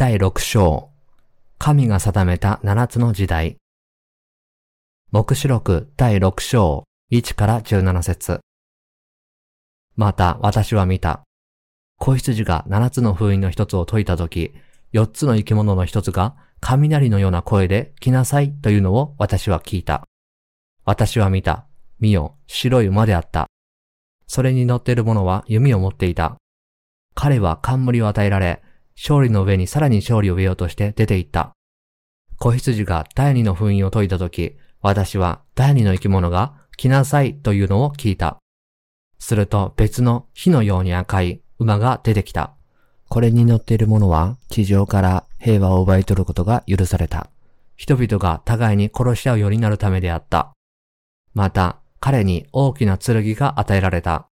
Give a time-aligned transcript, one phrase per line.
[0.00, 0.88] 第6章
[1.58, 3.58] 神が定めた7つの時代
[5.10, 8.40] 目視録第6章1から17節
[9.96, 11.20] また私は見た。
[11.98, 14.54] 子羊が7つの封印の一つを解いたとき、
[14.94, 20.08] 4つの生き物の一つが雷のような声で来なさいというのを私は聞いた。
[20.86, 21.66] 私は見た。
[21.98, 23.48] 見よ、白い馬であった。
[24.26, 26.38] それに乗っている者は弓を持っていた。
[27.14, 28.62] 彼は冠を与えられ、
[29.02, 31.52] 勝利の上にさらに勝利を得ようとして出て行った。
[32.36, 38.36] 子羊が第二の封印を解いたとき、私は第二の生き物が来なさいというのを聞いた。
[39.18, 42.54] すると別の火のように赤い馬が出てきた。
[43.08, 47.30] これに乗っている者は地上から平和を奪い取ることが許された。
[47.76, 50.52] 人々が互いに殺し合うようになるためであった。
[51.32, 54.28] また、彼に大きな剣が与えられた。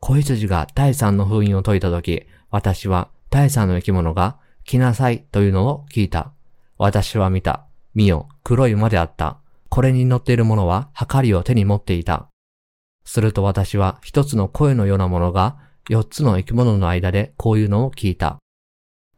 [0.00, 6.32] 子羊が第三の封印を解いたとき、私は第三の生き物が来なさいというのを聞いた。
[6.78, 7.66] 私は見た。
[7.94, 9.40] 見よ、黒い馬であった。
[9.68, 12.30] これに乗っている者は、はかりを手に持っていた。
[13.04, 15.58] すると私は一つの声のようなものが、
[15.90, 18.38] 四つの生き物の間でこういうのを聞いた。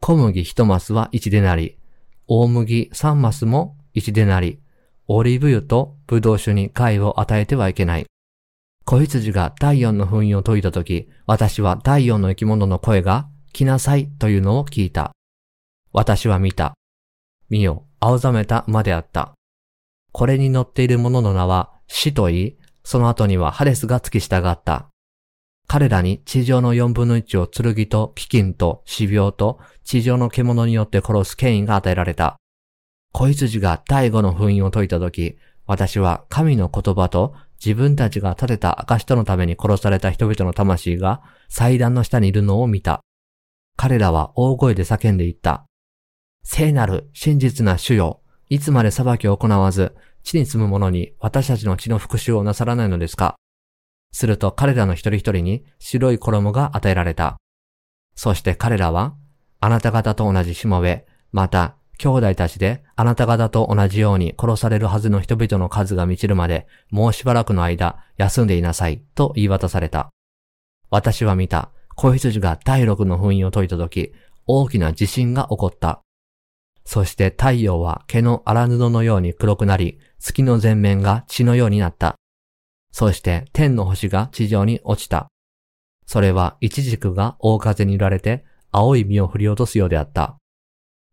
[0.01, 1.77] 小麦一マスは一でなり、
[2.27, 4.59] 大麦三マスも一でなり、
[5.07, 8.05] オリーブ油とブドウ酒に貝を与えてはいけない。
[8.83, 15.11] 子羊が第四の封印を解いたとき、私は第四の生き物の声が、来なさいというのを聞いた。
[15.91, 16.73] 私は見た。
[17.49, 19.33] 見よ、青ざめた馬であった。
[20.11, 24.89] これに乗っている者の名は死と言い、その後にはハレスが付き従った。
[25.67, 32.37] 彼らに地上の四分の一を剣と飢饉と死病と地上の獣によって殺す権威が与えられた。
[33.11, 43.01] 子羊が第五の封印を解いたとき、私は神の言葉と自分たちが立てた証とのために殺された人々の魂が祭壇の下にいるのを見た。
[43.81, 45.65] 彼らは大声で叫んでいった。
[46.43, 48.19] 聖なる真実な主よ、
[48.49, 53.37] いつまで裁きを行わず、地に住む者に私たちの血の復讐をなさらないのですか
[54.11, 57.37] すると彼らの一人一人に白い衣が与えられた。
[58.15, 59.15] そして彼らは、
[59.61, 70.09] あなた方と同じしもべ、また、兄弟たちであなた方と同じように殺されるはずの人々の数が満ちるまで、もうしばらくの間、休んでいなさい、と言い渡された。
[70.89, 71.71] 私は見た。
[71.99, 74.13] 子羊が第六の封印を解いたとき、
[74.47, 76.01] 大きな地震が起こった。
[76.85, 82.15] そして太陽は毛の荒布のように黒くなり、月の全面が血のようになった。
[82.93, 85.27] そして天の星が地上に落ちた。
[86.05, 90.37] それは一軸が大風に揺られて青い実を振り落とすようであった。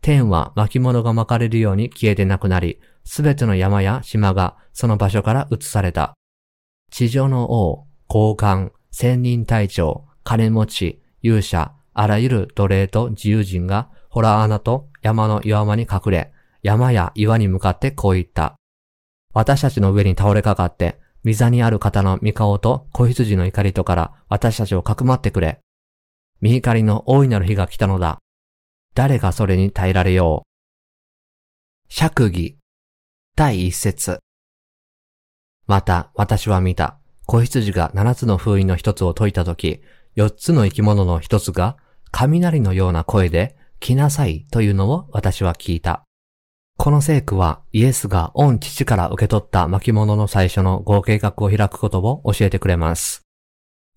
[0.03, 6.15] 天は巻物が巻かれるように消えてなくなり、すべての山や島がその場所から移された。
[6.93, 16.33] 地上の王、高官、千人隊長、金持ち、勇者、あらゆる奴隷と自由人が、ホラー穴と山の岩間に隠れ、
[16.65, 18.57] 山や岩に向かってこう言った。
[19.33, 25.61] 私たちの上に倒れかかって、溝にある方の御顔と子羊の怒りとから私たちをかくまってくれ。
[26.41, 28.19] 見怒りの大いなる日が来たのだ。
[28.95, 30.43] 誰がそれに耐えられよ
[31.89, 31.93] う。
[31.93, 32.59] 釈義。
[33.37, 34.19] 第一節。
[35.69, 36.99] また私は見た。
[37.27, 39.83] 子羊が七つの封印の一つを解いたとき、
[40.17, 41.77] 四つの生き物の一つが、
[42.11, 46.05] 雷のような声で、来なさいというのを私は聞いた。
[46.79, 53.27] この聖句はイエスが御父から受け取った巻物の最初の合計画を開くことを教えてくれます。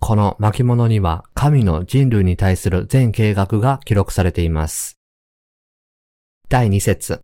[0.01, 4.97] この巻物には神の人類に対する全計画が記録されています。
[6.49, 7.21] 第二節。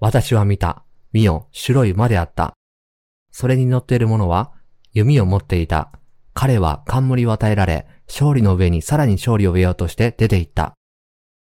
[0.00, 0.84] 私は見た。
[1.12, 2.54] 見よ、白い馬であった。
[3.30, 4.52] それに乗っている者は
[4.92, 5.92] 弓を持っていた。
[6.32, 10.74] 彼は冠を与えられ、勝利の上にさらに勝利を得ようとして出て行った。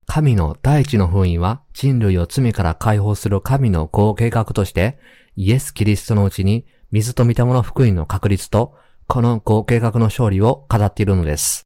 [0.06, 4.98] 神の第一の封印は人類を罪から解放する神の合計画として、
[5.36, 8.74] イエス・キリストのうちに水と見たもの福音の確立と、
[9.06, 11.62] この合計画の勝利を語っているのです。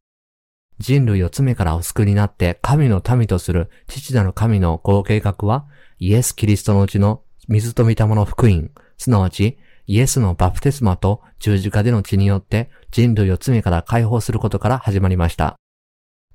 [0.77, 5.65] 人類を罪からお救いになって神の民とする父なる神の合計画は、
[5.97, 15.55] イエス・キリストのうちの水と見たもの福音、すなわちイエスのバプテスマと十字架での血によって人類を罪から解放することから始まりました。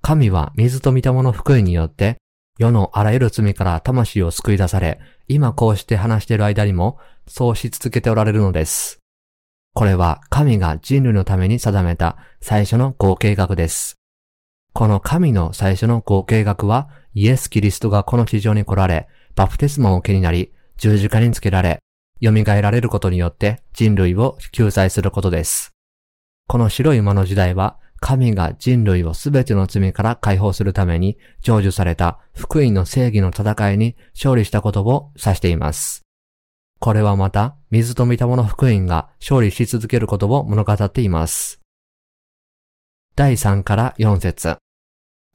[0.03, 2.17] 神は水と見たもの福音によって
[2.59, 8.99] 世のあらゆる罪から魂を救い出され、今こうして話している間にもそうし続けておられるのです。
[9.73, 13.95] これは神が人類のために定めた最初の合計画です。
[14.73, 21.81] この神の最初の合計画はイエス・キリストがこの地上に来られ、バプテスマを受けになり、十字架につけられ、
[22.23, 25.73] 蘇られることによって人類を救済することです。
[26.47, 36.03] この白い馬の時代は神が人類をすべての罪から解放するために成就された福音の正義の戦いに勝利したことを指しています。
[36.81, 41.61] これはまた、水と見たもの福音が勝利し続けることを物語っています。
[43.15, 44.57] 第3から4節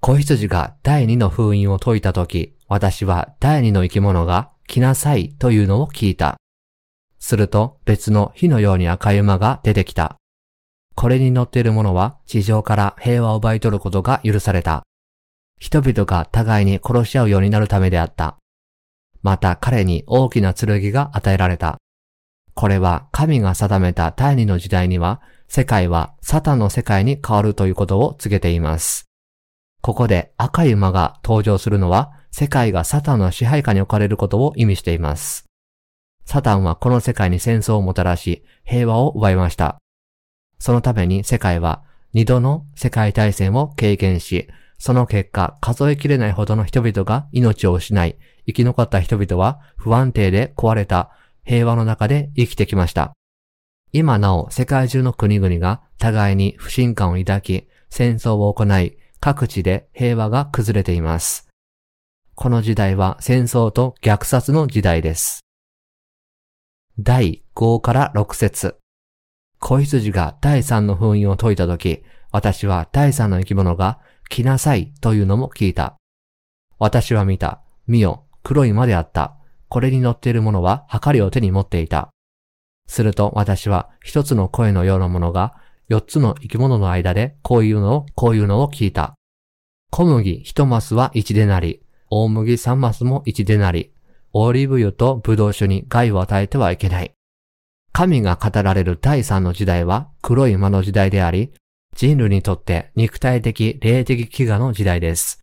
[0.02, 6.36] 子羊が第2の封印を解いたとき、私は第2の生き物が来なさいというのを聞いた。
[7.26, 10.18] すると別の火のように赤い馬が出てきた。
[10.94, 14.84] これに乗っている者は地上から平和を奪い取ることが許された。
[15.60, 18.38] 人々が互いに殺し合うようになるためであった。
[19.24, 21.78] また彼に大きな剣が与えられた。
[22.54, 29.06] これは神が定めた第二の時代には世界はサタンの世界に変わるということを告げています。
[29.82, 35.45] ここで赤い馬が登場するのは世界がサタンの支配下に置かれることを意味しています。
[36.26, 39.78] サタンはこの世界に戦争をもたらし平和を奪いました。
[40.60, 41.84] そのために世界は
[42.14, 51.12] 二度の世界大戦を経験し、その結果数えきれないほどの人々が命を失い、生き残った人々は不安定で壊れた
[51.44, 53.14] 平和の中で生きてきました。
[53.92, 61.48] 今なお世界中の国々が互いに不信感を抱き、戦争を行い、各地で平和が崩れています。
[62.36, 65.45] この時代は戦争と虐殺の時代です。
[66.98, 68.78] 第5から6節
[69.60, 74.00] 子羊が第3の封印を解いたとき、私は第3の生き物が
[74.30, 75.98] 来なさいというのも聞いた。
[76.80, 77.62] 私は見た。
[77.86, 79.36] 見よ、黒い馬であった。
[79.68, 82.12] これに乗っている者は、はかりを手に持っていた。
[82.88, 85.54] すると私は一つの声のようなものが、
[85.90, 89.16] 四つの生き物の間でこういうのを、こういうのを聞いた。
[89.92, 93.92] 小麦一マスは一でなり、大麦三マスも一でなり、
[94.38, 97.14] オリーブ油とブドウ酒に害を与えてはいけない。
[97.94, 101.54] 神が語られる第三の時代は黒い馬の時代であり、
[101.96, 105.40] 人類にとって肉体的、霊的飢餓の時代です。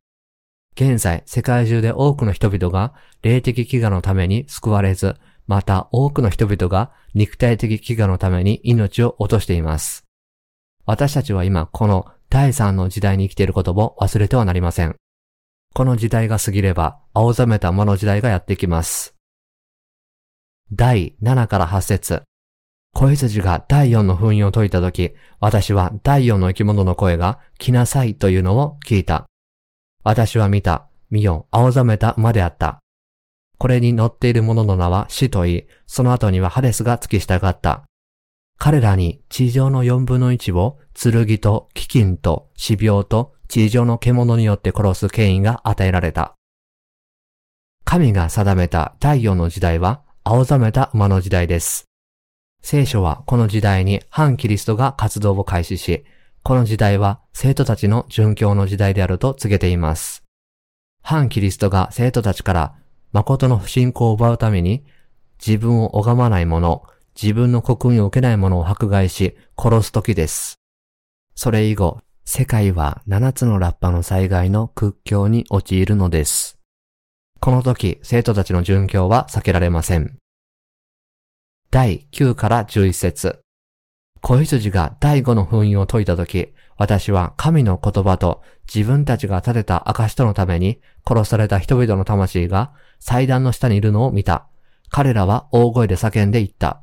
[0.77, 2.93] 現在、世界中で多くの人々が
[3.23, 5.17] 霊的飢餓のために救われず、
[5.47, 10.05] また多くの人々が肉体的飢餓のために命を落としています。
[10.85, 14.97] 私たちは今この第三の時代に生きていることを忘れてはなりません。
[15.75, 19.15] この時代が過ぎれば、青ざめた魔の時代がやってきます。
[20.71, 22.23] 第7から8節
[22.95, 29.27] 子羊が第4の封印を解いたとき、私は第4の生き物の声が来なさいというのを聞いた。
[30.05, 30.89] 私は見た。
[31.11, 32.81] 見よ、青ざめた馬であった。
[33.59, 37.85] これに乗っている者の名は死と言い、その後にはハデスが付き従った。
[38.65, 46.37] 彼らに地上の4分の1を剣と飢饉と死病と地上の獣によって殺す権威が与えられた。
[47.85, 51.87] 神が定めた第4の時代は青ざめた馬の時代です。
[52.63, 56.05] 聖書はこの時代に反キリストが活動を開始し、
[56.45, 60.23] この時代は生徒たちの殉教の時代であると告げています。
[61.03, 62.75] 反キリストが生徒たちから
[63.11, 64.85] 誠の不信仰を奪うために、
[65.45, 66.85] 自分を拝まない者、
[67.21, 70.59] 自分の国民を受けない者を迫害し、殺す時です。
[71.35, 76.59] それ以後、世界は七つのラッパの災害の屈強に陥るのです。
[77.41, 80.17] この時、生徒たちの殉教は避けられません。
[81.71, 83.41] 第9から11節
[84.21, 94.47] 子羊が第5の封印を解いたとき、私は神の言葉と自分たちが立てた証とのために殺された人々の魂が祭壇の下にいるのを見た。
[94.91, 96.83] 彼らは大声で叫んで言った。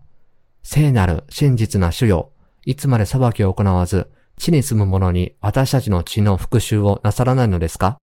[0.63, 2.31] 聖なる真実な主よ。
[2.65, 7.97] いつまで裁きを行わず、地に住む者に私たちの血の復讐をなさらないのですか？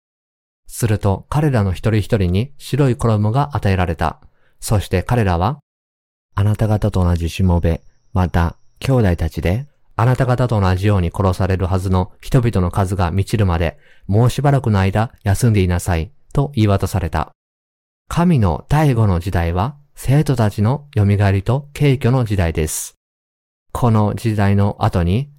[0.67, 4.21] すると彼らの一人一人に白い衣が与えられた。
[4.61, 5.59] そして彼らは
[6.35, 7.83] あなた方と同じしもべ、
[8.13, 9.67] また、兄弟たちで、
[9.97, 17.33] あなた方と同じように殺されるはずの人々の数が満ちるまで、もうしばらくの間休んでいなさい、と言い渡された。
[18.09, 22.97] 神の第五の時代は、生徒たちの蘇りと敬虚の時代です。
[23.73, 25.31] この時代の後に、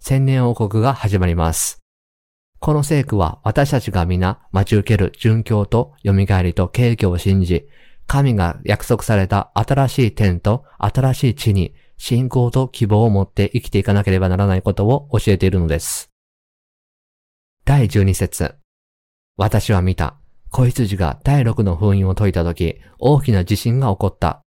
[0.00, 1.78] 千年王国が始まります。
[2.58, 6.12] この聖句は私たちが皆待ち受ける殉教と蘇
[6.42, 7.68] りと敬虚を信じ、
[8.06, 16.10] 神が約束された新しい天と新しい地に信仰と希望を持って生きていかなければならないことを教えているのです。
[17.64, 18.56] 第12節
[19.36, 20.16] 私は見た。
[20.50, 24.40] 子羊が第6の封印を解いたとき、大きな地震が起こった。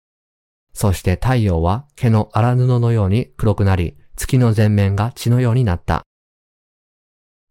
[0.72, 6.02] そして太陽は毛の荒布のように黒くなり、月の前面が血のようになった。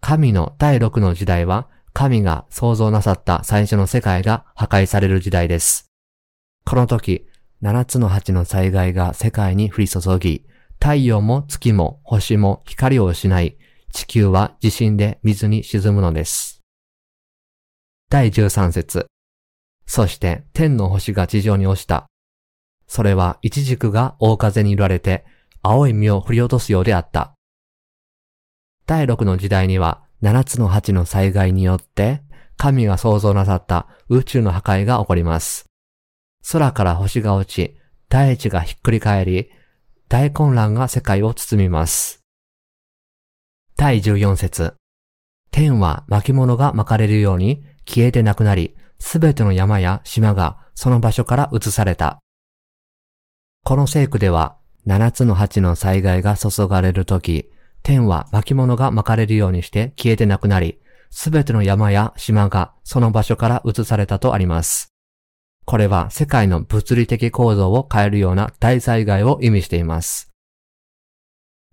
[0.02, 5.90] 神の第6の時代は、神が創造なさった最初の世界が破壊される時代です。
[6.66, 7.28] この時、
[7.62, 10.46] 七つの八の災害が世界に降り注ぎ、
[10.80, 13.58] 太陽も月も星も光を失い、
[13.92, 16.59] 地球は地震で水に沈むのです。
[18.12, 19.06] 第13節
[19.86, 22.08] そして天の星が地上に落ちた。
[22.88, 25.26] それは一軸が大風に揺られて
[25.62, 27.36] 青い実を振り落とすようであった。
[28.88, 32.24] 第6の時代には7つの鉢の災害によって
[32.58, 35.66] 神が創造なさった宇宙の破壊が起こります。
[36.52, 37.78] 空から星が落ち、
[38.10, 39.52] 大地がひっくり返り、
[40.08, 42.22] 大混乱が世界を包みます。
[43.78, 44.74] 第14節
[45.52, 52.20] 天は巻物が巻かれるように消えてなくなり、すべての山や島がその場所から移された。
[53.66, 57.50] この聖句では、七つの鉢の災害が注がれるとき、
[57.82, 60.80] 天は巻物が巻かれるようにして消えてなくなり、
[61.10, 64.94] すべての山や島がその場所から移されたとあります。
[65.66, 70.32] これは世界の物理的構造を変えるような大災害を意味しています。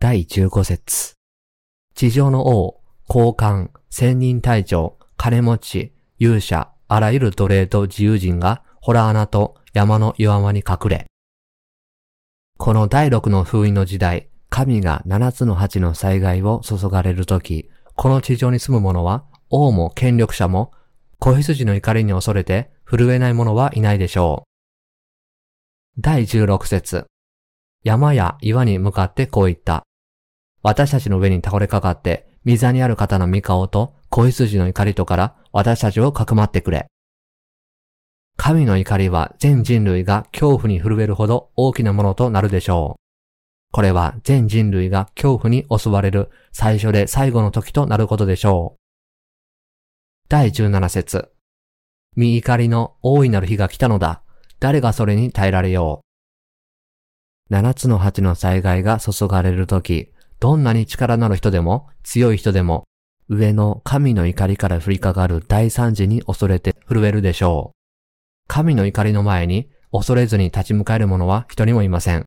[0.01, 1.15] 第15節
[1.95, 11.07] 地上の王、高官、千人隊長、金持ち、勇者、あらゆる奴隷と自由人がホラ穴と山の岩間に隠れ。
[12.57, 20.73] この第六の封印の時代、神が七つの八の災害を注がれるとき、この地上に住む者は、王も権力者も、
[21.19, 24.45] 子羊の怒りに恐れて震えない者はいないでしょ
[25.99, 26.01] う。
[26.01, 27.07] 第16節
[27.85, 29.83] 山や岩に向かってこう言った。
[30.63, 36.87] 私たちの上に倒れかかって、水にある方の御顔と子羊の怒りとから私たちをかくまってくれ。
[38.39, 43.75] 神の怒りは全人類が恐怖に震えるほど大きなものとなるでしょう。
[43.75, 48.81] これは全人類が恐怖に襲われる最初で最後の時となることでしょう。
[50.31, 51.31] 第17節
[52.17, 54.23] 見怒りの大いなる日が来たのだ。
[54.61, 56.01] 誰がそれに耐えられよ
[57.51, 57.53] う。
[57.53, 62.85] 七つの八の災害が注がれるとき、どんなに力のある人でも強い人でも、
[63.29, 67.77] 上の神の怒りから降りかかる大惨事に恐れて震えるでしょう。
[68.49, 72.25] 神の怒りの前に恐れずに立ち向かえる者は一人もいません。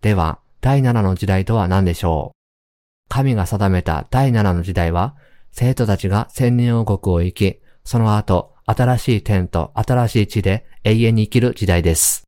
[0.00, 5.14] では、第七の時代とは何でしょう神が定めた第七の時代は、
[5.52, 12.24] 生徒たちが千年王国を生き、その後、新しい天と新しい地で永遠に生きる時代です。